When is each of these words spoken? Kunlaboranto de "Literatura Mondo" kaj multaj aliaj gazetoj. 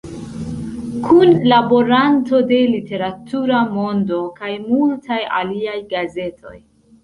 Kunlaboranto 1.07 2.41
de 2.53 2.63
"Literatura 2.73 3.61
Mondo" 3.77 4.25
kaj 4.41 4.53
multaj 4.67 5.23
aliaj 5.45 5.81
gazetoj. 5.97 6.61